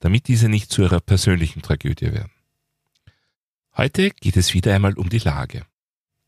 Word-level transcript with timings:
damit 0.00 0.28
diese 0.28 0.48
nicht 0.48 0.70
zu 0.70 0.82
ihrer 0.82 1.00
persönlichen 1.00 1.62
Tragödie 1.62 2.12
werden. 2.12 2.32
Heute 3.76 4.10
geht 4.10 4.36
es 4.36 4.54
wieder 4.54 4.74
einmal 4.74 4.94
um 4.94 5.08
die 5.08 5.18
Lage. 5.18 5.66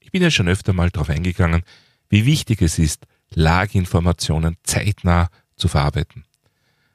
Ich 0.00 0.10
bin 0.10 0.22
ja 0.22 0.30
schon 0.30 0.48
öfter 0.48 0.72
mal 0.72 0.90
darauf 0.90 1.10
eingegangen, 1.10 1.62
wie 2.08 2.26
wichtig 2.26 2.62
es 2.62 2.78
ist, 2.78 3.06
Lageinformationen 3.30 4.56
zeitnah 4.62 5.28
zu 5.56 5.68
verarbeiten. 5.68 6.24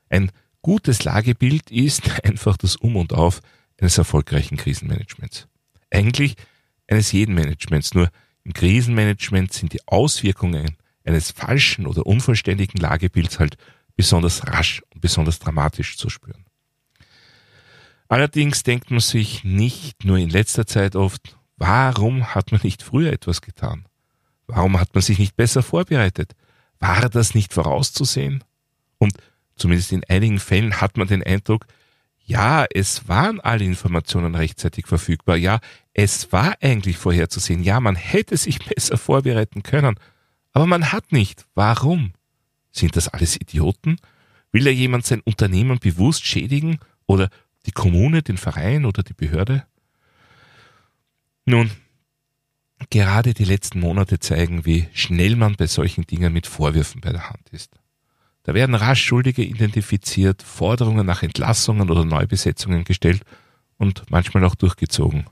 Ein 0.09 0.31
gutes 0.61 1.03
Lagebild 1.03 1.71
ist 1.71 2.09
einfach 2.23 2.57
das 2.57 2.75
Um 2.75 2.95
und 2.95 3.13
Auf 3.13 3.41
eines 3.79 3.97
erfolgreichen 3.97 4.57
Krisenmanagements. 4.57 5.47
Eigentlich 5.91 6.35
eines 6.87 7.11
jeden 7.11 7.35
Managements, 7.35 7.93
nur 7.93 8.09
im 8.43 8.53
Krisenmanagement 8.53 9.53
sind 9.53 9.73
die 9.73 9.87
Auswirkungen 9.87 10.77
eines 11.05 11.31
falschen 11.31 11.87
oder 11.87 12.05
unvollständigen 12.05 12.79
Lagebilds 12.79 13.39
halt 13.39 13.57
besonders 13.95 14.47
rasch 14.47 14.81
und 14.93 15.01
besonders 15.01 15.39
dramatisch 15.39 15.97
zu 15.97 16.09
spüren. 16.09 16.42
Allerdings 18.13 18.61
denkt 18.61 18.91
man 18.91 18.99
sich 18.99 19.43
nicht 19.43 20.05
nur 20.05 20.19
in 20.19 20.29
letzter 20.29 20.67
Zeit 20.67 20.95
oft, 20.95 21.35
warum 21.57 22.35
hat 22.35 22.51
man 22.51 22.61
nicht 22.61 22.83
früher 22.83 23.11
etwas 23.11 23.41
getan? 23.41 23.87
Warum 24.45 24.79
hat 24.79 24.93
man 24.93 25.01
sich 25.01 25.17
nicht 25.17 25.35
besser 25.35 25.63
vorbereitet? 25.63 26.35
War 26.77 27.09
das 27.09 27.33
nicht 27.33 27.55
vorauszusehen? 27.55 28.43
Und 28.99 29.13
zumindest 29.55 29.91
in 29.93 30.03
einigen 30.07 30.37
Fällen 30.37 30.79
hat 30.79 30.95
man 30.95 31.07
den 31.07 31.23
Eindruck, 31.23 31.65
ja, 32.23 32.67
es 32.71 33.07
waren 33.07 33.39
alle 33.39 33.65
Informationen 33.65 34.35
rechtzeitig 34.35 34.85
verfügbar, 34.85 35.35
ja, 35.37 35.59
es 35.95 36.31
war 36.31 36.53
eigentlich 36.61 36.97
vorherzusehen, 36.97 37.63
ja, 37.63 37.79
man 37.79 37.95
hätte 37.95 38.37
sich 38.37 38.59
besser 38.75 38.99
vorbereiten 38.99 39.63
können, 39.63 39.95
aber 40.51 40.67
man 40.67 40.91
hat 40.91 41.11
nicht. 41.11 41.47
Warum? 41.55 42.13
Sind 42.71 42.95
das 42.95 43.07
alles 43.07 43.41
Idioten? 43.41 43.97
Will 44.51 44.65
da 44.65 44.69
jemand 44.69 45.03
sein 45.03 45.21
Unternehmen 45.21 45.79
bewusst 45.79 46.27
schädigen 46.27 46.77
oder 47.07 47.31
die 47.65 47.71
Kommune, 47.71 48.21
den 48.21 48.37
Verein 48.37 48.85
oder 48.85 49.03
die 49.03 49.13
Behörde? 49.13 49.65
Nun, 51.45 51.71
gerade 52.89 53.33
die 53.33 53.45
letzten 53.45 53.79
Monate 53.79 54.19
zeigen, 54.19 54.65
wie 54.65 54.87
schnell 54.93 55.35
man 55.35 55.55
bei 55.55 55.67
solchen 55.67 56.05
Dingen 56.05 56.33
mit 56.33 56.47
Vorwürfen 56.47 57.01
bei 57.01 57.11
der 57.11 57.29
Hand 57.29 57.49
ist. 57.51 57.73
Da 58.43 58.53
werden 58.53 58.75
rasch 58.75 59.03
Schuldige 59.03 59.43
identifiziert, 59.43 60.43
Forderungen 60.43 61.05
nach 61.05 61.23
Entlassungen 61.23 61.89
oder 61.89 62.03
Neubesetzungen 62.03 62.83
gestellt 62.83 63.23
und 63.77 64.03
manchmal 64.09 64.43
auch 64.43 64.55
durchgezogen. 64.55 65.25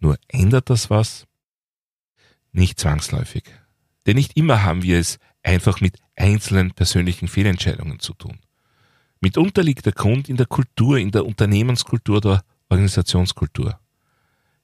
Nur 0.00 0.18
ändert 0.28 0.70
das 0.70 0.90
was? 0.90 1.26
Nicht 2.52 2.78
zwangsläufig. 2.78 3.44
Denn 4.06 4.16
nicht 4.16 4.36
immer 4.36 4.62
haben 4.62 4.82
wir 4.82 4.98
es 4.98 5.18
einfach 5.42 5.80
mit 5.80 5.98
einzelnen 6.14 6.72
persönlichen 6.72 7.28
Fehlentscheidungen 7.28 8.00
zu 8.00 8.14
tun. 8.14 8.38
Mitunter 9.20 9.62
liegt 9.62 9.86
der 9.86 9.92
Grund 9.92 10.28
in 10.28 10.36
der 10.36 10.46
Kultur, 10.46 10.98
in 10.98 11.10
der 11.10 11.26
Unternehmenskultur, 11.26 12.20
der 12.20 12.44
Organisationskultur. 12.68 13.78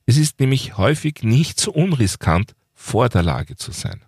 Es 0.06 0.16
ist 0.16 0.38
nämlich 0.40 0.76
häufig 0.76 1.22
nicht 1.22 1.58
so 1.58 1.72
unriskant, 1.72 2.54
vor 2.74 3.08
der 3.08 3.22
Lage 3.22 3.56
zu 3.56 3.72
sein. 3.72 4.04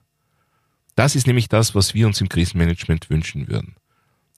Das 0.96 1.14
ist 1.14 1.26
nämlich 1.26 1.48
das, 1.48 1.74
was 1.74 1.94
wir 1.94 2.06
uns 2.06 2.20
im 2.20 2.28
Krisenmanagement 2.28 3.10
wünschen 3.10 3.48
würden. 3.48 3.76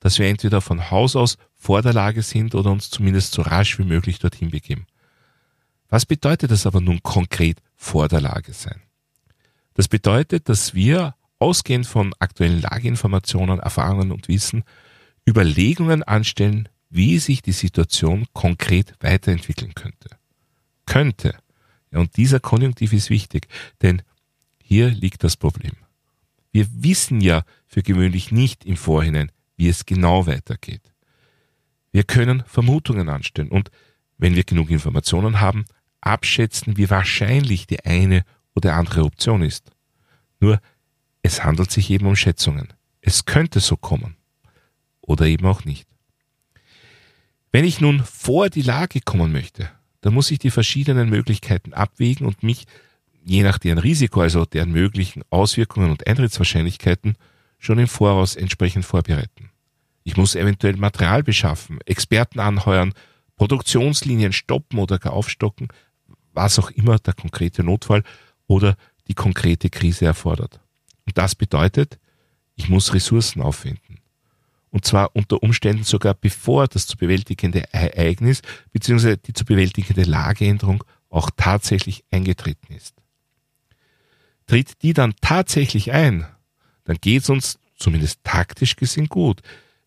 Dass 0.01 0.19
wir 0.19 0.27
entweder 0.27 0.61
von 0.61 0.91
Haus 0.91 1.17
aus 1.17 1.37
vor 1.57 1.83
der 1.83 1.93
Lage 1.93 2.23
sind 2.23 2.55
oder 2.55 2.71
uns 2.71 2.91
zumindest 2.91 3.33
so 3.33 3.43
rasch 3.43 3.79
wie 3.79 3.85
möglich 3.85 4.19
dorthin 4.19 4.51
begeben. 4.51 4.87
Was 5.89 6.07
bedeutet 6.07 6.51
das 6.51 6.67
aber 6.67 6.81
nun 6.81 7.03
konkret 7.03 7.61
vor 7.75 8.09
der 8.09 8.21
Lage 8.21 8.53
sein? 8.53 8.83
Das 9.75 9.89
bedeutet, 9.89 10.49
dass 10.49 10.75
wir 10.75 11.15
ausgehend 11.39 11.87
von 11.87 12.15
aktuellen 12.19 12.61
Lageinformationen, 12.61 13.61
Erfahrungen 13.61 14.13
und 14.13 14.29
Wissen 14.29 14.65
Überlegungen 15.29 16.03
anstellen, 16.03 16.71
wie 16.89 17.19
sich 17.19 17.43
die 17.43 17.53
Situation 17.53 18.27
konkret 18.33 18.95
weiterentwickeln 19.01 19.75
könnte. 19.75 20.09
Könnte. 20.87 21.37
Ja, 21.93 21.99
und 21.99 22.17
dieser 22.17 22.41
Konjunktiv 22.41 22.95
ist 22.95 23.11
wichtig, 23.11 23.47
denn 23.83 24.01
hier 24.59 24.89
liegt 24.89 25.23
das 25.23 25.37
Problem. 25.37 25.73
Wir 26.51 26.67
wissen 26.71 27.21
ja 27.21 27.45
für 27.67 27.83
gewöhnlich 27.83 28.33
nicht 28.33 28.65
im 28.65 28.79
Vorhinein, 28.79 29.31
wie 29.57 29.69
es 29.69 29.85
genau 29.85 30.27
weitergeht. 30.27 30.93
Wir 31.93 32.05
können 32.05 32.43
Vermutungen 32.47 33.11
anstellen 33.11 33.51
und, 33.51 33.71
wenn 34.17 34.35
wir 34.35 34.45
genug 34.45 34.71
Informationen 34.71 35.41
haben, 35.41 35.67
abschätzen, 36.01 36.79
wie 36.79 36.89
wahrscheinlich 36.89 37.67
die 37.67 37.85
eine 37.85 38.25
oder 38.55 38.75
andere 38.75 39.05
Option 39.05 39.43
ist. 39.43 39.71
Nur, 40.41 40.61
es 41.23 41.45
handelt 41.45 41.71
sich 41.71 41.91
eben 41.91 42.07
um 42.07 42.17
Schätzungen. 42.17 42.73
Es 43.03 43.27
könnte 43.27 43.61
so 43.61 43.77
kommen 43.77 44.18
oder 45.09 45.27
eben 45.27 45.47
auch 45.47 45.65
nicht. 45.65 45.89
Wenn 47.51 47.65
ich 47.65 47.81
nun 47.81 48.05
vor 48.05 48.51
die 48.51 48.63
Lage 48.63 49.01
kommen 49.01 49.33
möchte, 49.33 49.71
dann 50.03 50.15
muss 50.15 50.31
ich 50.31 50.39
die 50.39 50.51
verschiedenen 50.51 51.09
Möglichkeiten 51.09 51.73
abwägen 51.73 52.27
und 52.27 52.43
mich, 52.43 52.67
je 53.25 53.43
nach 53.43 53.59
deren 53.59 53.79
Risiko, 53.79 54.21
also 54.21 54.45
deren 54.45 54.71
möglichen 54.71 55.23
Auswirkungen 55.31 55.91
und 55.91 56.07
Eintrittswahrscheinlichkeiten, 56.07 57.17
schon 57.59 57.79
im 57.79 57.89
Voraus 57.89 58.37
entsprechend 58.37 58.85
vorbereiten. 58.85 59.51
Ich 60.05 60.17
muss 60.17 60.37
eventuell 60.37 60.77
Material 60.77 61.23
beschaffen, 61.23 61.81
Experten 61.87 62.39
anheuern, 62.39 62.93
Produktionslinien 63.37 64.33
stoppen 64.33 64.79
oder 64.79 64.99
gar 64.99 65.15
aufstocken, 65.15 65.69
was 66.33 66.59
auch 66.59 66.71
immer 66.71 66.99
der 66.99 67.15
konkrete 67.15 67.65
Notfall 67.65 68.05
oder 68.47 68.77
die 69.09 69.15
konkrete 69.15 69.71
Krise 69.71 70.05
erfordert. 70.05 70.61
Und 71.07 71.17
das 71.17 71.35
bedeutet, 71.35 71.99
ich 72.57 72.69
muss 72.69 72.93
Ressourcen 72.93 73.41
aufwenden 73.41 73.98
und 74.71 74.85
zwar 74.85 75.15
unter 75.15 75.43
Umständen 75.43 75.85
sogar 75.85 76.15
bevor 76.15 76.69
das 76.69 76.87
zu 76.87 76.97
bewältigende 76.97 77.73
Ereignis 77.73 78.43
bzw. 78.73 79.17
die 79.17 79.33
zu 79.33 79.45
bewältigende 79.45 80.03
Lageänderung 80.03 80.85
auch 81.11 81.31
tatsächlich 81.37 82.05
eingetreten 82.11 82.75
ist. 82.75 82.95
Tritt 84.47 84.83
die 84.83 84.93
dann 84.93 85.15
tatsächlich 85.21 85.93
ein, 85.93 86.27
dann 86.85 86.97
geht 87.01 87.23
es 87.23 87.31
uns 87.31 87.59
zumindest 87.77 88.25
taktisch 88.25 88.77
gesehen 88.77 89.09
gut. 89.09 89.43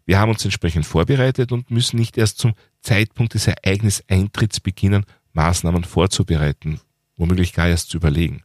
Wir 0.06 0.20
haben 0.20 0.31
uns 0.31 0.44
entsprechend 0.44 0.86
vorbereitet 0.86 1.52
und 1.52 1.72
müssen 1.72 1.97
nicht 1.97 2.18
erst 2.18 2.40
zum 2.40 2.53
Zeitpunkt 2.81 3.34
des 3.34 3.47
Ereigniseintritts 3.47 4.59
beginnen, 4.59 5.06
Maßnahmen 5.34 5.84
vorzubereiten, 5.84 6.80
womöglich 7.16 7.53
gar 7.53 7.68
erst 7.68 7.90
zu 7.90 7.97
überlegen. 7.97 8.44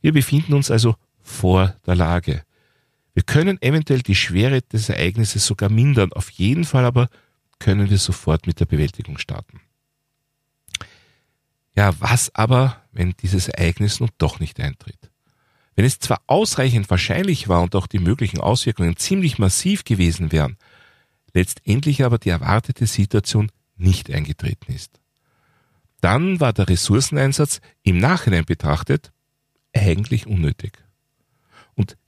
Wir 0.00 0.12
befinden 0.12 0.54
uns 0.54 0.70
also 0.70 0.96
vor 1.22 1.74
der 1.86 1.96
Lage. 1.96 2.45
Wir 3.16 3.22
können 3.22 3.56
eventuell 3.62 4.02
die 4.02 4.14
Schwere 4.14 4.60
des 4.60 4.90
Ereignisses 4.90 5.46
sogar 5.46 5.70
mindern. 5.70 6.12
Auf 6.12 6.28
jeden 6.28 6.64
Fall 6.64 6.84
aber 6.84 7.08
können 7.58 7.88
wir 7.88 7.96
sofort 7.96 8.46
mit 8.46 8.60
der 8.60 8.66
Bewältigung 8.66 9.16
starten. 9.16 9.62
Ja, 11.74 11.98
was 11.98 12.34
aber, 12.34 12.82
wenn 12.92 13.14
dieses 13.22 13.48
Ereignis 13.48 14.00
nun 14.00 14.10
doch 14.18 14.38
nicht 14.38 14.60
eintritt? 14.60 15.10
Wenn 15.76 15.86
es 15.86 15.98
zwar 15.98 16.20
ausreichend 16.26 16.90
wahrscheinlich 16.90 17.48
war 17.48 17.62
und 17.62 17.74
auch 17.74 17.86
die 17.86 18.00
möglichen 18.00 18.38
Auswirkungen 18.38 18.98
ziemlich 18.98 19.38
massiv 19.38 19.84
gewesen 19.84 20.30
wären, 20.30 20.58
letztendlich 21.32 22.04
aber 22.04 22.18
die 22.18 22.28
erwartete 22.28 22.86
Situation 22.86 23.50
nicht 23.76 24.10
eingetreten 24.10 24.74
ist. 24.74 25.00
Dann 26.02 26.38
war 26.38 26.52
der 26.52 26.68
Ressourceneinsatz 26.68 27.62
im 27.82 27.96
Nachhinein 27.96 28.44
betrachtet 28.44 29.10
eigentlich 29.72 30.26
unnötig. 30.26 30.85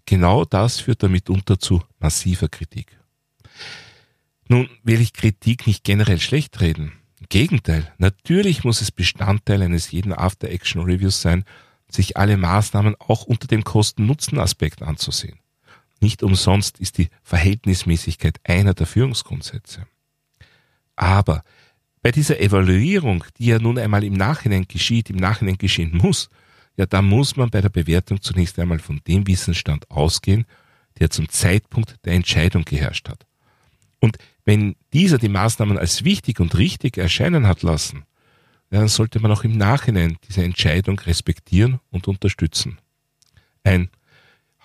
Genau 0.08 0.46
das 0.46 0.80
führt 0.80 1.02
dann 1.02 1.12
mitunter 1.12 1.58
zu 1.58 1.82
massiver 1.98 2.48
Kritik. 2.48 2.98
Nun 4.48 4.70
will 4.82 5.02
ich 5.02 5.12
Kritik 5.12 5.66
nicht 5.66 5.84
generell 5.84 6.18
schlecht 6.18 6.62
reden. 6.62 6.92
Im 7.20 7.26
Gegenteil, 7.28 7.92
natürlich 7.98 8.64
muss 8.64 8.80
es 8.80 8.90
Bestandteil 8.90 9.60
eines 9.60 9.90
jeden 9.90 10.14
After-Action-Reviews 10.14 11.20
sein, 11.20 11.44
sich 11.90 12.16
alle 12.16 12.38
Maßnahmen 12.38 12.96
auch 12.98 13.24
unter 13.24 13.48
dem 13.48 13.64
Kosten-Nutzen-Aspekt 13.64 14.80
anzusehen. 14.80 15.40
Nicht 16.00 16.22
umsonst 16.22 16.80
ist 16.80 16.96
die 16.96 17.10
Verhältnismäßigkeit 17.22 18.40
einer 18.44 18.72
der 18.72 18.86
Führungsgrundsätze. 18.86 19.86
Aber 20.96 21.44
bei 22.00 22.12
dieser 22.12 22.40
Evaluierung, 22.40 23.24
die 23.36 23.48
ja 23.48 23.58
nun 23.58 23.78
einmal 23.78 24.04
im 24.04 24.14
Nachhinein 24.14 24.66
geschieht, 24.66 25.10
im 25.10 25.16
Nachhinein 25.16 25.58
geschehen 25.58 25.94
muss, 25.94 26.30
ja, 26.78 26.86
da 26.86 27.02
muss 27.02 27.36
man 27.36 27.50
bei 27.50 27.60
der 27.60 27.68
Bewertung 27.68 28.22
zunächst 28.22 28.58
einmal 28.58 28.78
von 28.78 29.00
dem 29.06 29.26
Wissensstand 29.26 29.90
ausgehen, 29.90 30.46
der 30.98 31.10
zum 31.10 31.28
Zeitpunkt 31.28 31.96
der 32.04 32.14
Entscheidung 32.14 32.64
geherrscht 32.64 33.08
hat. 33.08 33.26
Und 33.98 34.16
wenn 34.44 34.76
dieser 34.92 35.18
die 35.18 35.28
Maßnahmen 35.28 35.76
als 35.76 36.04
wichtig 36.04 36.40
und 36.40 36.56
richtig 36.56 36.96
erscheinen 36.96 37.46
hat 37.46 37.62
lassen, 37.62 38.04
dann 38.70 38.88
sollte 38.88 39.18
man 39.18 39.32
auch 39.32 39.44
im 39.44 39.56
Nachhinein 39.56 40.16
diese 40.28 40.44
Entscheidung 40.44 40.98
respektieren 41.00 41.80
und 41.90 42.06
unterstützen. 42.06 42.78
Ein 43.64 43.90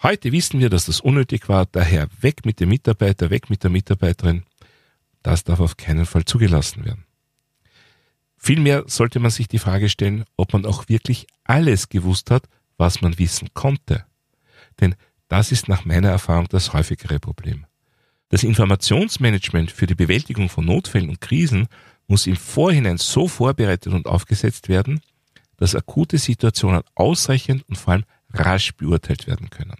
Heute 0.04 0.33
wissen 0.33 0.60
wir, 0.60 0.69
dass 0.69 0.86
das 0.86 1.00
unnötig 1.00 1.48
war, 1.48 1.65
daher 1.65 2.10
weg 2.19 2.45
mit 2.45 2.60
dem 2.60 2.68
Mitarbeiter, 2.68 3.30
weg 3.30 3.50
mit 3.50 3.63
der 3.63 3.69
Mitarbeiterin. 3.69 4.44
Das 5.21 5.45
darf 5.45 5.62
auf 5.62 5.77
keinen 5.77 6.06
Fall 6.06 6.25
zugelassen 6.25 6.83
werden. 6.83 7.06
Vielmehr 8.38 8.83
sollte 8.88 9.21
man 9.21 9.31
sich 9.31 9.48
die 9.48 9.60
Frage 9.60 9.88
stellen, 9.88 10.25
ob 10.36 10.51
man 10.51 10.65
auch 10.65 10.89
wirklich 10.89 11.27
alles 11.44 11.90
gewusst 11.90 12.31
hat, 12.31 12.48
was 12.78 13.01
man 13.01 13.18
wissen 13.19 13.50
konnte. 13.54 14.06
Denn 14.80 14.95
das 15.28 15.51
ist 15.51 15.68
nach 15.68 15.86
meiner 15.86 16.10
Erfahrung 16.10 16.48
das 16.50 16.74
häufigere 16.74 17.19
Problem. 17.19 17.66
Das 18.30 18.44
Informationsmanagement 18.44 19.72
für 19.72 19.86
die 19.86 19.95
Bewältigung 19.95 20.50
von 20.50 20.66
Notfällen 20.66 21.10
und 21.10 21.22
Krisen 21.22 21.68
muss 22.07 22.28
im 22.28 22.36
Vorhinein 22.36 22.98
so 22.98 23.28
vorbereitet 23.28 23.94
und 23.94 24.07
aufgesetzt 24.07 24.69
werden, 24.69 25.01
dass 25.57 25.75
akute 25.75 26.18
Situationen 26.18 26.81
ausreichend 26.95 27.63
und 27.69 27.78
vor 27.78 27.94
allem 27.94 28.06
rasch 28.31 28.74
beurteilt 28.74 29.28
werden 29.28 29.50
können. 29.50 29.78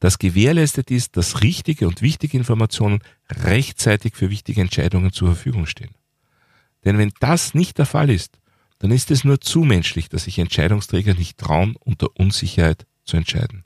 Das 0.00 0.18
gewährleistet 0.18 0.90
ist, 0.90 1.16
dass 1.16 1.42
richtige 1.42 1.88
und 1.88 2.02
wichtige 2.02 2.36
Informationen 2.36 3.00
rechtzeitig 3.30 4.14
für 4.14 4.30
wichtige 4.30 4.60
Entscheidungen 4.60 5.12
zur 5.12 5.28
Verfügung 5.28 5.66
stehen. 5.66 5.94
Denn 6.84 6.98
wenn 6.98 7.12
das 7.20 7.54
nicht 7.54 7.78
der 7.78 7.86
Fall 7.86 8.10
ist, 8.10 8.38
dann 8.78 8.90
ist 8.90 9.10
es 9.10 9.24
nur 9.24 9.40
zu 9.40 9.60
menschlich, 9.60 10.08
dass 10.08 10.24
sich 10.24 10.38
Entscheidungsträger 10.38 11.14
nicht 11.14 11.38
trauen, 11.38 11.76
unter 11.80 12.08
Unsicherheit 12.18 12.86
zu 13.04 13.16
entscheiden. 13.16 13.64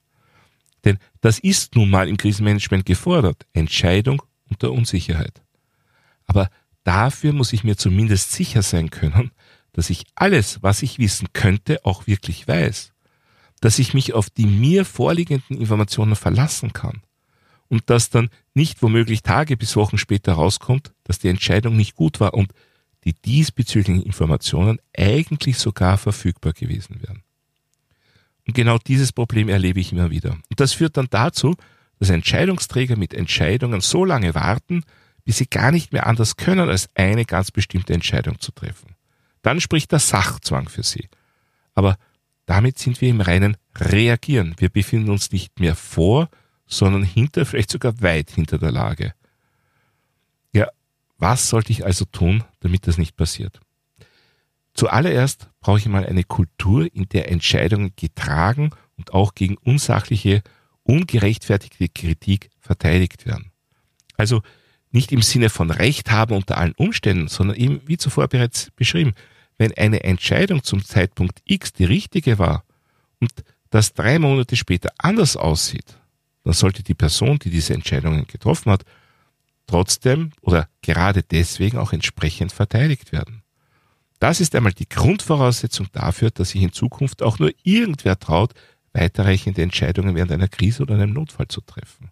Denn 0.85 0.99
das 1.21 1.39
ist 1.39 1.75
nun 1.75 1.91
mal 1.91 2.09
im 2.09 2.17
Krisenmanagement 2.17 2.87
gefordert. 2.87 3.47
Entscheidung 3.53 4.23
unter 4.49 4.73
Unsicherheit. 4.73 5.43
Aber 6.27 6.49
dafür 6.85 7.33
muss 7.33 7.53
ich 7.53 7.65
mir 7.65 7.77
zumindest 7.77 8.33
sicher 8.33 8.63
sein 8.63 8.91
können, 8.91 9.31
dass 9.73 9.91
ich 9.91 10.05
alles, 10.15 10.63
was 10.63 10.83
ich 10.83 10.99
wissen 10.99 11.29
könnte, 11.33 11.85
auch 11.85 12.07
wirklich 12.07 12.47
weiß. 12.49 12.93
Dass 13.61 13.79
ich 13.79 13.95
mich 13.95 14.15
auf 14.15 14.31
die 14.31 14.47
mir 14.47 14.85
vorliegenden 14.85 15.59
Informationen 15.59 16.17
verlassen 16.17 16.73
kann. 16.73 17.03
Und 17.69 17.89
dass 17.89 18.11
dann 18.11 18.31
nicht 18.55 18.83
womöglich 18.83 19.23
Tage 19.23 19.57
bis 19.57 19.77
Wochen 19.77 19.99
später 19.99 20.33
rauskommt, 20.33 20.93
dass 21.05 21.19
die 21.19 21.29
Entscheidung 21.29 21.77
nicht 21.77 21.95
gut 21.95 22.19
war 22.19 22.35
und 22.35 22.53
die 23.05 23.15
diesbezüglichen 23.15 24.03
Informationen 24.03 24.79
eigentlich 24.97 25.59
sogar 25.59 25.99
verfügbar 25.99 26.53
gewesen 26.53 27.03
wären. 27.03 27.23
Und 28.47 28.55
genau 28.55 28.79
dieses 28.79 29.13
Problem 29.13 29.49
erlebe 29.49 29.81
ich 29.81 29.93
immer 29.93 30.11
wieder. 30.11 30.33
Und 30.33 30.61
das 30.61 30.73
führt 30.73 30.97
dann 30.97 31.09
dazu, 31.11 31.57
dass 31.99 32.11
Entscheidungsträger 32.11 32.97
mit 32.97 33.15
Entscheidungen 33.15 33.81
so 33.81 34.05
lange 34.05 34.35
warten, 34.35 34.85
bis 35.25 35.37
sie 35.37 35.47
gar 35.47 35.71
nicht 35.71 35.93
mehr 35.93 36.07
anders 36.07 36.37
können, 36.37 36.69
als 36.69 36.89
eine 36.95 37.25
ganz 37.25 37.51
bestimmte 37.51 37.93
Entscheidung 37.93 38.41
zu 38.41 38.53
treffen. 38.53 38.97
Dann 39.43 39.61
spricht 39.61 39.93
der 39.93 39.99
Sachzwang 39.99 40.69
für 40.69 40.83
sie. 40.83 41.09
Aber 41.75 41.97
damit 42.47 42.79
sind 42.79 43.01
wir 43.01 43.09
im 43.09 43.21
reinen 43.21 43.57
Reagieren. 43.77 44.55
Wir 44.59 44.71
befinden 44.71 45.11
uns 45.11 45.31
nicht 45.31 45.61
mehr 45.61 45.77
vor, 45.77 46.29
sondern 46.67 47.03
hinter, 47.03 47.47
vielleicht 47.47 47.71
sogar 47.71 48.01
weit 48.03 48.31
hinter 48.31 48.59
der 48.59 48.73
Lage. 48.73 49.15
Was 51.21 51.51
sollte 51.51 51.71
ich 51.71 51.85
also 51.85 52.07
tun, 52.07 52.45
damit 52.61 52.87
das 52.87 52.97
nicht 52.97 53.15
passiert? 53.15 53.61
Zuallererst 54.73 55.51
brauche 55.61 55.79
ich 55.79 55.87
mal 55.87 56.07
eine 56.07 56.25
Kultur, 56.25 56.89
in 56.95 57.09
der 57.11 57.31
Entscheidungen 57.31 57.93
getragen 57.95 58.71
und 58.97 59.13
auch 59.13 59.35
gegen 59.35 59.59
unsachliche, 59.59 60.43
ungerechtfertigte 60.83 61.89
Kritik 61.91 62.51
verteidigt 62.59 63.27
werden. 63.27 63.53
Also 64.17 64.41
nicht 64.93 65.13
im 65.13 65.21
Sinne 65.21 65.51
von 65.51 65.71
Recht 65.71 66.11
haben 66.11 66.35
unter 66.35 66.57
allen 66.57 66.73
Umständen, 66.73 67.29
sondern 67.29 67.59
eben, 67.59 67.83
wie 67.85 67.99
zuvor 67.99 68.27
bereits 68.29 68.71
beschrieben, 68.73 69.13
wenn 69.59 69.77
eine 69.77 70.03
Entscheidung 70.05 70.63
zum 70.63 70.83
Zeitpunkt 70.83 71.43
X 71.45 71.75
die 71.75 71.85
richtige 71.85 72.39
war 72.39 72.65
und 73.21 73.31
das 73.69 73.93
drei 73.93 74.19
Monate 74.19 74.57
später 74.57 74.91
anders 74.97 75.37
aussieht, 75.37 75.99
dann 76.45 76.55
sollte 76.55 76.83
die 76.83 76.95
Person, 76.95 77.39
die 77.39 77.51
diese 77.51 77.75
Entscheidungen 77.75 78.27
getroffen 78.27 78.73
hat, 78.73 78.85
trotzdem 79.67 80.33
oder 80.41 80.69
gerade 80.83 81.23
deswegen 81.23 81.79
auch 81.79 81.93
entsprechend 81.93 82.53
verteidigt 82.53 83.13
werden. 83.13 83.43
Das 84.19 84.41
ist 84.41 84.55
einmal 84.55 84.73
die 84.73 84.89
Grundvoraussetzung 84.89 85.89
dafür, 85.93 86.31
dass 86.31 86.51
sich 86.51 86.63
in 86.63 86.73
Zukunft 86.73 87.23
auch 87.23 87.39
nur 87.39 87.53
irgendwer 87.63 88.19
traut, 88.19 88.53
weiterreichende 88.93 89.63
Entscheidungen 89.63 90.15
während 90.15 90.33
einer 90.33 90.49
Krise 90.49 90.83
oder 90.83 90.95
einem 90.95 91.13
Notfall 91.13 91.49
zu 91.49 91.61
treffen. 91.63 92.11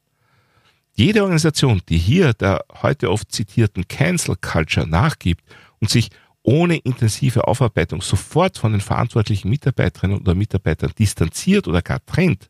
Jede 0.94 1.22
Organisation, 1.22 1.82
die 1.88 1.98
hier 1.98 2.32
der 2.32 2.64
heute 2.82 3.10
oft 3.10 3.30
zitierten 3.30 3.86
Cancel 3.86 4.36
Culture 4.36 4.86
nachgibt 4.86 5.44
und 5.80 5.90
sich 5.90 6.10
ohne 6.42 6.76
intensive 6.78 7.46
Aufarbeitung 7.46 8.00
sofort 8.00 8.58
von 8.58 8.72
den 8.72 8.80
verantwortlichen 8.80 9.50
Mitarbeiterinnen 9.50 10.18
oder 10.18 10.34
Mitarbeitern 10.34 10.92
distanziert 10.98 11.68
oder 11.68 11.82
gar 11.82 12.04
trennt, 12.06 12.48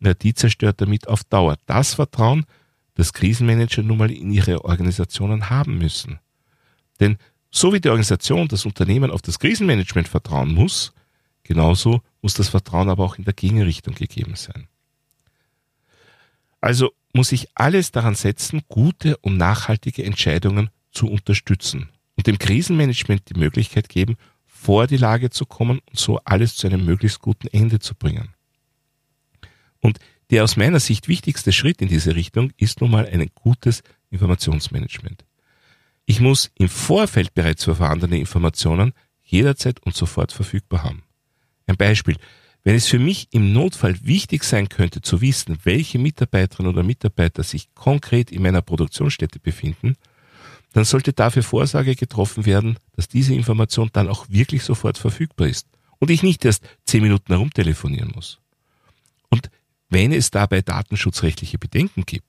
die 0.00 0.34
zerstört 0.34 0.80
damit 0.80 1.08
auf 1.08 1.24
Dauer 1.24 1.56
das 1.66 1.94
Vertrauen, 1.94 2.46
das 2.98 3.12
Krisenmanager 3.12 3.84
nun 3.84 3.96
mal 3.96 4.10
in 4.10 4.32
ihre 4.32 4.64
Organisationen 4.64 5.48
haben 5.48 5.78
müssen. 5.78 6.18
Denn 6.98 7.16
so 7.48 7.72
wie 7.72 7.80
die 7.80 7.90
Organisation, 7.90 8.48
das 8.48 8.66
Unternehmen 8.66 9.12
auf 9.12 9.22
das 9.22 9.38
Krisenmanagement 9.38 10.08
vertrauen 10.08 10.52
muss, 10.52 10.92
genauso 11.44 12.02
muss 12.22 12.34
das 12.34 12.48
Vertrauen 12.48 12.88
aber 12.88 13.04
auch 13.04 13.16
in 13.16 13.24
der 13.24 13.34
Gegenrichtung 13.34 13.94
gegeben 13.94 14.34
sein. 14.34 14.66
Also 16.60 16.90
muss 17.14 17.30
ich 17.30 17.46
alles 17.54 17.92
daran 17.92 18.16
setzen, 18.16 18.62
gute 18.66 19.16
und 19.18 19.36
nachhaltige 19.36 20.04
Entscheidungen 20.04 20.68
zu 20.90 21.06
unterstützen 21.06 21.90
und 22.16 22.26
dem 22.26 22.36
Krisenmanagement 22.36 23.30
die 23.30 23.38
Möglichkeit 23.38 23.88
geben, 23.88 24.16
vor 24.44 24.88
die 24.88 24.96
Lage 24.96 25.30
zu 25.30 25.46
kommen 25.46 25.78
und 25.86 25.98
so 26.00 26.18
alles 26.24 26.56
zu 26.56 26.66
einem 26.66 26.84
möglichst 26.84 27.20
guten 27.20 27.46
Ende 27.46 27.78
zu 27.78 27.94
bringen. 27.94 28.34
Und 29.78 30.00
der 30.30 30.44
aus 30.44 30.56
meiner 30.56 30.80
Sicht 30.80 31.08
wichtigste 31.08 31.52
Schritt 31.52 31.80
in 31.80 31.88
diese 31.88 32.14
Richtung 32.14 32.52
ist 32.56 32.80
nun 32.80 32.90
mal 32.90 33.06
ein 33.06 33.30
gutes 33.34 33.82
Informationsmanagement. 34.10 35.24
Ich 36.06 36.20
muss 36.20 36.50
im 36.54 36.68
Vorfeld 36.68 37.34
bereits 37.34 37.64
vorhandene 37.64 38.18
Informationen 38.18 38.92
jederzeit 39.22 39.80
und 39.80 39.94
sofort 39.94 40.32
verfügbar 40.32 40.82
haben. 40.82 41.02
Ein 41.66 41.76
Beispiel. 41.76 42.16
Wenn 42.64 42.74
es 42.74 42.88
für 42.88 42.98
mich 42.98 43.28
im 43.30 43.52
Notfall 43.52 43.94
wichtig 44.02 44.42
sein 44.44 44.68
könnte 44.68 45.00
zu 45.00 45.20
wissen, 45.20 45.58
welche 45.64 45.98
Mitarbeiterinnen 45.98 46.72
oder 46.72 46.82
Mitarbeiter 46.82 47.42
sich 47.42 47.72
konkret 47.74 48.32
in 48.32 48.42
meiner 48.42 48.62
Produktionsstätte 48.62 49.38
befinden, 49.38 49.96
dann 50.72 50.84
sollte 50.84 51.12
dafür 51.12 51.42
Vorsage 51.42 51.94
getroffen 51.94 52.46
werden, 52.46 52.78
dass 52.92 53.08
diese 53.08 53.34
Information 53.34 53.90
dann 53.92 54.08
auch 54.08 54.26
wirklich 54.28 54.62
sofort 54.64 54.98
verfügbar 54.98 55.48
ist 55.48 55.66
und 55.98 56.10
ich 56.10 56.22
nicht 56.22 56.44
erst 56.44 56.64
zehn 56.84 57.02
Minuten 57.02 57.32
herumtelefonieren 57.32 58.12
muss. 58.14 58.38
Und 59.30 59.50
wenn 59.88 60.12
es 60.12 60.30
dabei 60.30 60.62
datenschutzrechtliche 60.62 61.58
Bedenken 61.58 62.04
gibt, 62.04 62.28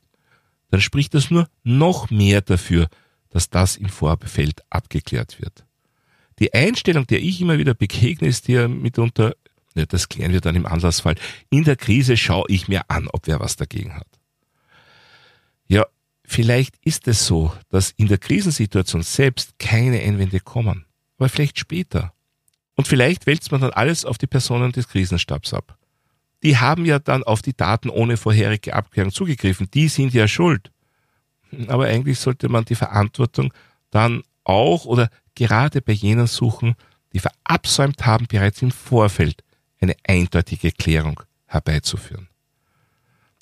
dann 0.69 0.81
spricht 0.81 1.13
das 1.13 1.31
nur 1.31 1.49
noch 1.63 2.09
mehr 2.09 2.41
dafür, 2.41 2.87
dass 3.29 3.49
das 3.49 3.75
im 3.75 3.89
Vorfeld 3.89 4.63
abgeklärt 4.69 5.41
wird. 5.41 5.65
Die 6.39 6.53
Einstellung, 6.53 7.05
der 7.05 7.21
ich 7.21 7.41
immer 7.41 7.57
wieder 7.57 7.73
begegne, 7.73 8.27
ist 8.27 8.45
hier 8.45 8.67
mitunter, 8.67 9.35
ja, 9.75 9.85
das 9.85 10.09
klären 10.09 10.31
wir 10.31 10.41
dann 10.41 10.55
im 10.55 10.65
Anlassfall, 10.65 11.15
in 11.49 11.63
der 11.63 11.75
Krise 11.75 12.17
schaue 12.17 12.45
ich 12.47 12.67
mir 12.67 12.89
an, 12.89 13.07
ob 13.09 13.27
wer 13.27 13.39
was 13.39 13.55
dagegen 13.55 13.95
hat. 13.95 14.07
Ja, 15.67 15.85
vielleicht 16.23 16.75
ist 16.83 17.07
es 17.07 17.25
so, 17.25 17.53
dass 17.69 17.91
in 17.91 18.07
der 18.07 18.17
Krisensituation 18.17 19.03
selbst 19.03 19.59
keine 19.59 19.99
Einwände 19.99 20.39
kommen, 20.39 20.85
aber 21.17 21.29
vielleicht 21.29 21.59
später. 21.59 22.13
Und 22.75 22.87
vielleicht 22.87 23.25
wälzt 23.27 23.51
man 23.51 23.61
dann 23.61 23.71
alles 23.71 24.05
auf 24.05 24.17
die 24.17 24.27
Personen 24.27 24.71
des 24.71 24.87
Krisenstabs 24.87 25.53
ab. 25.53 25.78
Die 26.43 26.57
haben 26.57 26.85
ja 26.85 26.99
dann 26.99 27.23
auf 27.23 27.41
die 27.41 27.55
Daten 27.55 27.89
ohne 27.89 28.17
vorherige 28.17 28.73
Abklärung 28.73 29.11
zugegriffen. 29.11 29.69
Die 29.73 29.87
sind 29.87 30.13
ja 30.13 30.27
schuld. 30.27 30.71
Aber 31.67 31.85
eigentlich 31.85 32.19
sollte 32.19 32.47
man 32.49 32.65
die 32.65 32.75
Verantwortung 32.75 33.53
dann 33.89 34.23
auch 34.43 34.85
oder 34.85 35.09
gerade 35.35 35.81
bei 35.81 35.93
jenen 35.93 36.27
suchen, 36.27 36.75
die 37.13 37.19
verabsäumt 37.19 38.05
haben, 38.05 38.27
bereits 38.27 38.61
im 38.61 38.71
Vorfeld 38.71 39.43
eine 39.81 39.95
eindeutige 40.07 40.71
Klärung 40.71 41.21
herbeizuführen. 41.45 42.27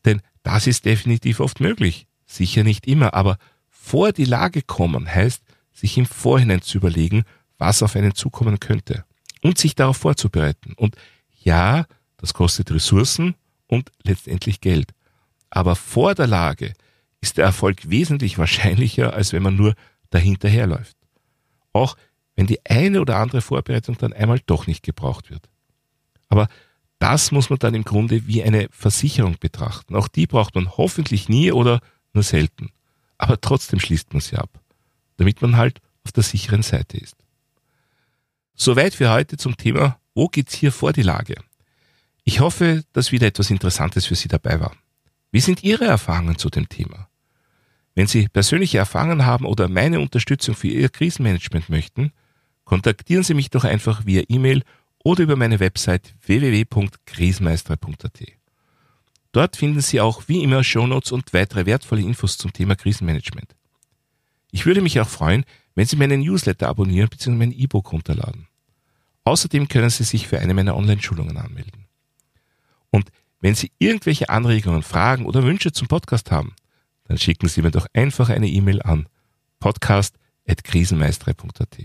Denn 0.05 0.21
das 0.43 0.67
ist 0.67 0.85
definitiv 0.85 1.39
oft 1.39 1.59
möglich. 1.59 2.07
Sicher 2.25 2.63
nicht 2.63 2.87
immer, 2.87 3.13
aber 3.13 3.37
vor 3.69 4.11
die 4.11 4.25
Lage 4.25 4.61
kommen 4.61 5.13
heißt, 5.13 5.43
sich 5.73 5.97
im 5.97 6.05
Vorhinein 6.05 6.61
zu 6.61 6.77
überlegen, 6.77 7.23
was 7.57 7.83
auf 7.83 7.95
einen 7.95 8.15
zukommen 8.15 8.59
könnte 8.59 9.05
und 9.41 9.57
sich 9.57 9.75
darauf 9.75 9.97
vorzubereiten. 9.97 10.73
Und 10.73 10.95
ja, 11.43 11.85
das 12.17 12.33
kostet 12.33 12.71
Ressourcen 12.71 13.35
und 13.67 13.91
letztendlich 14.03 14.61
Geld. 14.61 14.93
Aber 15.49 15.75
vor 15.75 16.15
der 16.15 16.27
Lage 16.27 16.73
ist 17.21 17.37
der 17.37 17.45
Erfolg 17.45 17.89
wesentlich 17.89 18.37
wahrscheinlicher, 18.37 19.13
als 19.13 19.33
wenn 19.33 19.43
man 19.43 19.55
nur 19.55 19.75
dahinterherläuft. 20.09 20.95
Auch 21.73 21.95
wenn 22.35 22.47
die 22.47 22.63
eine 22.65 23.01
oder 23.01 23.17
andere 23.17 23.41
Vorbereitung 23.41 23.97
dann 23.97 24.13
einmal 24.13 24.39
doch 24.45 24.67
nicht 24.67 24.83
gebraucht 24.83 25.29
wird. 25.29 25.49
Aber 26.29 26.47
das 26.99 27.31
muss 27.31 27.49
man 27.49 27.59
dann 27.59 27.75
im 27.75 27.83
Grunde 27.83 28.27
wie 28.27 28.43
eine 28.43 28.67
Versicherung 28.71 29.37
betrachten. 29.39 29.95
Auch 29.95 30.07
die 30.07 30.27
braucht 30.27 30.55
man 30.55 30.77
hoffentlich 30.77 31.29
nie 31.29 31.51
oder 31.51 31.79
nur 32.13 32.23
selten. 32.23 32.71
aber 33.19 33.41
trotzdem 33.41 33.79
schließt 33.79 34.13
man 34.13 34.21
sie 34.21 34.37
ab, 34.37 34.59
damit 35.17 35.41
man 35.41 35.57
halt 35.57 35.81
auf 36.03 36.11
der 36.11 36.23
sicheren 36.23 36.61
Seite 36.61 36.97
ist. 36.97 37.15
Soweit 38.53 38.93
für 38.93 39.09
heute 39.09 39.37
zum 39.37 39.57
Thema, 39.57 39.99
wo 40.13 40.27
geht's 40.27 40.53
hier 40.53 40.71
vor 40.71 40.93
die 40.93 41.01
Lage? 41.01 41.35
Ich 42.29 42.41
hoffe, 42.41 42.83
dass 42.91 43.13
wieder 43.13 43.25
etwas 43.25 43.51
Interessantes 43.51 44.05
für 44.05 44.15
Sie 44.15 44.27
dabei 44.27 44.59
war. 44.59 44.75
Wie 45.31 45.39
sind 45.39 45.63
Ihre 45.63 45.85
Erfahrungen 45.85 46.37
zu 46.37 46.49
dem 46.49 46.67
Thema? 46.67 47.07
Wenn 47.95 48.07
Sie 48.07 48.27
persönliche 48.27 48.79
Erfahrungen 48.79 49.25
haben 49.25 49.45
oder 49.45 49.69
meine 49.69 50.01
Unterstützung 50.01 50.53
für 50.53 50.67
Ihr 50.67 50.89
Krisenmanagement 50.89 51.69
möchten, 51.69 52.11
kontaktieren 52.65 53.23
Sie 53.23 53.33
mich 53.33 53.49
doch 53.49 53.63
einfach 53.63 54.05
via 54.05 54.23
E-Mail 54.27 54.63
oder 55.05 55.23
über 55.23 55.37
meine 55.37 55.61
Website 55.61 56.15
www.krisenmeister.at. 56.25 58.19
Dort 59.31 59.55
finden 59.55 59.79
Sie 59.79 60.01
auch 60.01 60.23
wie 60.27 60.43
immer 60.43 60.65
Shownotes 60.65 61.13
und 61.13 61.31
weitere 61.31 61.65
wertvolle 61.65 62.01
Infos 62.01 62.37
zum 62.37 62.51
Thema 62.51 62.75
Krisenmanagement. 62.75 63.55
Ich 64.51 64.65
würde 64.65 64.81
mich 64.81 64.99
auch 64.99 65.07
freuen, 65.07 65.45
wenn 65.75 65.85
Sie 65.85 65.95
meinen 65.95 66.19
Newsletter 66.19 66.67
abonnieren 66.67 67.07
bzw. 67.07 67.37
mein 67.37 67.53
E-Book 67.53 67.93
runterladen. 67.93 68.49
Außerdem 69.23 69.69
können 69.69 69.89
Sie 69.89 70.03
sich 70.03 70.27
für 70.27 70.39
eine 70.39 70.53
meiner 70.53 70.75
Online-Schulungen 70.75 71.37
anmelden. 71.37 71.86
Und 72.91 73.09
wenn 73.39 73.55
Sie 73.55 73.71
irgendwelche 73.77 74.27
Anregungen, 74.29 74.83
Fragen 74.83 75.25
oder 75.25 75.43
Wünsche 75.43 75.71
zum 75.71 75.87
Podcast 75.87 76.29
haben, 76.31 76.53
dann 77.05 77.17
schicken 77.17 77.47
Sie 77.47 77.61
mir 77.61 77.71
doch 77.71 77.87
einfach 77.93 78.27
eine 78.29 78.47
E-Mail 78.47 78.81
an 78.81 79.07
podcast.krisenmeister.at. 79.59 81.77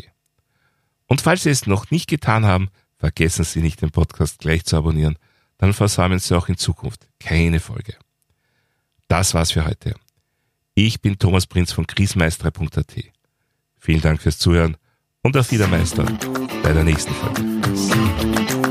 Und 1.07 1.21
falls 1.21 1.43
Sie 1.43 1.51
es 1.51 1.67
noch 1.67 1.91
nicht 1.91 2.09
getan 2.09 2.47
haben, 2.47 2.71
vergessen 2.97 3.45
Sie 3.45 3.61
nicht, 3.61 3.83
den 3.83 3.91
Podcast 3.91 4.39
gleich 4.39 4.65
zu 4.65 4.77
abonnieren, 4.77 5.19
dann 5.59 5.75
versäumen 5.75 6.19
Sie 6.19 6.37
auch 6.37 6.49
in 6.49 6.57
Zukunft 6.57 7.07
keine 7.21 7.61
Folge. 7.61 7.95
Das 9.09 9.35
war's 9.35 9.53
für 9.53 9.67
heute. 9.67 9.95
Ich 10.75 11.03
bin 11.03 11.19
Thomas 11.19 11.47
Prinz 11.47 11.73
von 11.73 11.87
krisenmeister.at. 11.87 12.95
Vielen 13.79 14.01
Dank 14.01 14.23
fürs 14.23 14.39
Zuhören 14.39 14.79
und 15.23 15.37
auf 15.37 15.51
Wiedermeister 15.51 16.05
bei 16.63 16.73
der 16.73 16.85
nächsten 16.85 17.13
Folge. 17.13 18.62